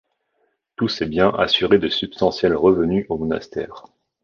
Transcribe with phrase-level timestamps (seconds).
[0.77, 3.85] Tous ces biens assuraient de substantiels revenus au monastère.